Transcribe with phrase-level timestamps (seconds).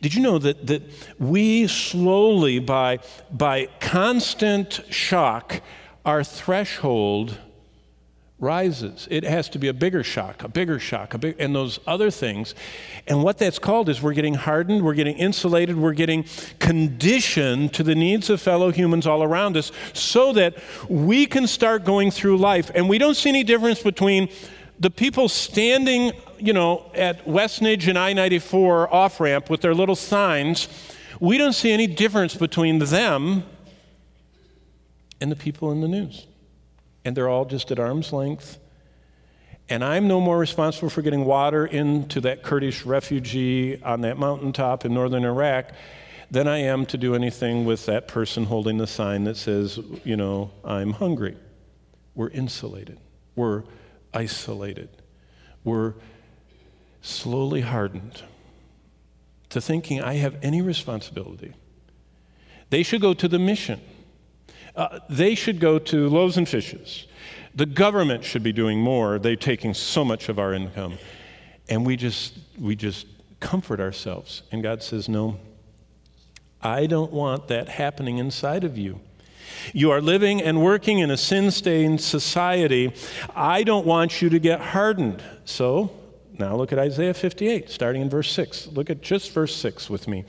[0.00, 0.82] Did you know that, that
[1.18, 2.98] we slowly, by,
[3.30, 5.60] by constant shock,
[6.04, 7.38] our threshold
[8.40, 9.06] rises.
[9.10, 12.10] It has to be a bigger shock, a bigger shock, a big, and those other
[12.10, 12.54] things.
[13.06, 16.24] And what that's called is we're getting hardened, we're getting insulated, we're getting
[16.58, 20.56] conditioned to the needs of fellow humans all around us so that
[20.88, 22.70] we can start going through life.
[22.74, 24.30] And we don't see any difference between
[24.80, 29.94] the people standing, you know, at Westnedge and I 94 off ramp with their little
[29.94, 30.68] signs.
[31.20, 33.44] We don't see any difference between them
[35.20, 36.26] and the people in the news
[37.04, 38.58] and they're all just at arm's length.
[39.68, 44.84] And I'm no more responsible for getting water into that Kurdish refugee on that mountaintop
[44.84, 45.72] in northern Iraq
[46.30, 50.16] than I am to do anything with that person holding the sign that says, you
[50.16, 51.36] know, I'm hungry.
[52.14, 52.98] We're insulated.
[53.36, 53.62] We're
[54.12, 54.88] isolated.
[55.64, 55.94] We're
[57.02, 58.22] slowly hardened
[59.50, 61.54] to thinking I have any responsibility.
[62.70, 63.80] They should go to the mission.
[64.76, 67.06] Uh, they should go to loaves and fishes.
[67.54, 69.18] The government should be doing more.
[69.18, 70.98] They're taking so much of our income.
[71.68, 73.06] And we just, we just
[73.40, 74.42] comfort ourselves.
[74.52, 75.38] And God says, No,
[76.62, 79.00] I don't want that happening inside of you.
[79.72, 82.92] You are living and working in a sin stained society.
[83.34, 85.22] I don't want you to get hardened.
[85.44, 85.90] So
[86.38, 88.68] now look at Isaiah 58, starting in verse 6.
[88.68, 90.24] Look at just verse 6 with me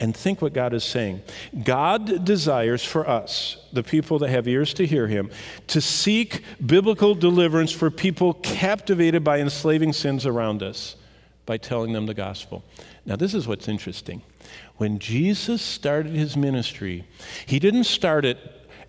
[0.00, 1.22] and think what God is saying.
[1.62, 5.30] God desires for us, the people that have ears to hear him,
[5.68, 10.96] to seek biblical deliverance for people captivated by enslaving sins around us
[11.46, 12.64] by telling them the gospel.
[13.04, 14.22] Now, this is what's interesting.
[14.76, 17.04] When Jesus started his ministry,
[17.46, 18.38] he didn't start it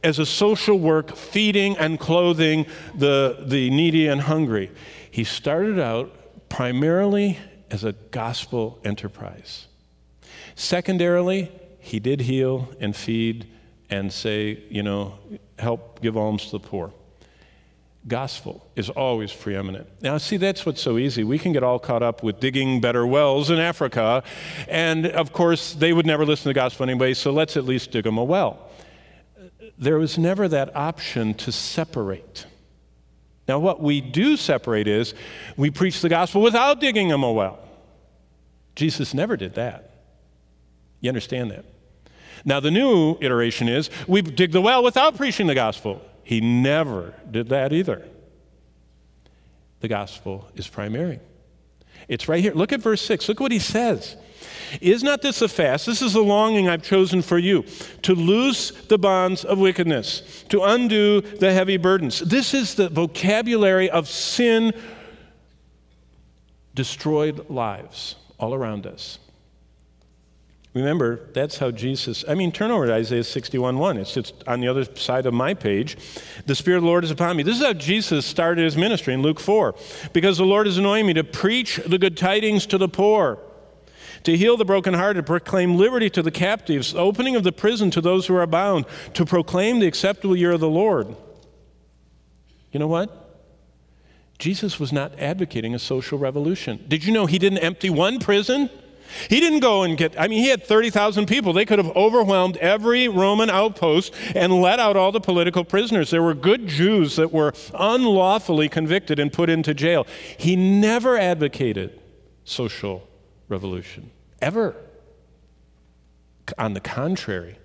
[0.04, 4.72] as a social work, feeding and clothing the, the needy and hungry.
[5.10, 7.40] He started out primarily
[7.72, 9.68] as a gospel enterprise.
[10.56, 13.48] Secondarily, he did heal and feed
[13.90, 15.18] and say, you know,
[15.58, 16.94] help give alms to the poor.
[18.08, 19.88] Gospel is always preeminent.
[20.02, 21.24] Now, see, that's what's so easy.
[21.24, 24.24] We can get all caught up with digging better wells in Africa,
[24.68, 27.92] and of course, they would never listen to the gospel anyway, so let's at least
[27.92, 28.70] dig them a well.
[29.78, 32.46] There was never that option to separate.
[33.48, 35.14] Now, what we do separate is
[35.56, 37.60] we preach the gospel without digging them a well.
[38.76, 39.92] Jesus never did that.
[41.00, 41.66] You understand that?
[42.46, 46.02] Now, the new iteration is we dig the well without preaching the gospel.
[46.24, 48.06] He never did that either.
[49.82, 51.20] The gospel is primary.
[52.08, 52.54] It's right here.
[52.54, 53.28] Look at verse 6.
[53.30, 54.16] Look what he says.
[54.82, 55.86] Is not this a fast?
[55.86, 57.66] This is a longing I've chosen for you
[58.02, 62.20] to loose the bonds of wickedness, to undo the heavy burdens.
[62.20, 64.74] This is the vocabulary of sin
[66.74, 69.20] destroyed lives all around us.
[70.74, 73.98] Remember, that's how Jesus, I mean, turn over to Isaiah 61 1.
[73.98, 75.98] It's just on the other side of my page.
[76.48, 77.44] The Spirit of the Lord is upon me.
[77.44, 79.76] This is how Jesus started his ministry in Luke 4.
[80.14, 83.38] Because the Lord has anointed me to preach the good tidings to the poor,
[84.24, 88.26] to heal the brokenhearted, proclaim liberty to the captives, opening of the prison to those
[88.26, 91.16] who are bound, to proclaim the acceptable year of the Lord.
[92.72, 93.20] You know what?
[94.40, 96.84] Jesus was not advocating a social revolution.
[96.88, 98.72] Did you know he didn't empty one prison?
[99.30, 101.54] He didn't go and get, I mean, he had 30,000 people.
[101.54, 106.10] They could have overwhelmed every Roman outpost and let out all the political prisoners.
[106.10, 110.08] There were good Jews that were unlawfully convicted and put into jail.
[110.38, 112.00] He never advocated
[112.44, 113.08] social
[113.50, 114.76] revolution, ever.
[116.58, 117.58] On the contrary,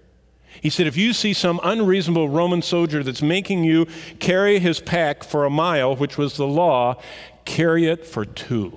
[0.60, 3.86] he said, if you see some unreasonable Roman soldier that's making you
[4.18, 7.00] carry his pack for a mile, which was the law,
[7.44, 8.76] carry it for two.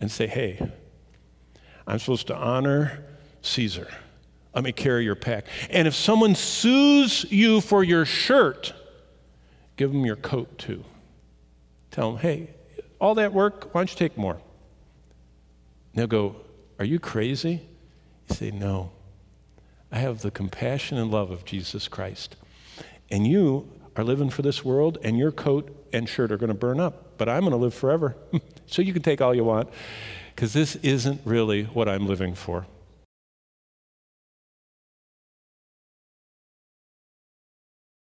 [0.00, 0.72] And say, hey,
[1.86, 3.04] I'm supposed to honor
[3.42, 3.88] Caesar.
[4.54, 5.46] Let me carry your pack.
[5.70, 8.72] And if someone sues you for your shirt,
[9.76, 10.84] give them your coat too.
[11.90, 12.50] Tell them, hey,
[13.00, 14.34] all that work, why don't you take more?
[14.34, 14.40] And
[15.94, 16.36] they'll go,
[16.78, 17.60] Are you crazy?
[18.28, 18.92] You say, No.
[19.90, 22.36] I have the compassion and love of Jesus Christ.
[23.10, 26.54] And you are living for this world, and your coat and shirt are going to
[26.54, 28.16] burn up, but I'm going to live forever.
[28.66, 29.68] so you can take all you want
[30.34, 32.66] because this isn't really what I'm living for.